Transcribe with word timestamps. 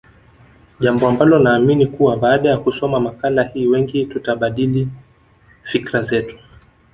Jambo 0.79 1.07
ambalo 1.07 1.39
naamini 1.39 1.87
kuwa 1.87 2.17
baada 2.17 2.49
ya 2.49 2.57
kusoma 2.57 2.99
makala 2.99 3.43
hii 3.43 3.67
wengi 3.67 4.05
tutabadili 4.05 4.87
fikra 5.63 6.01
zetu 6.01 6.37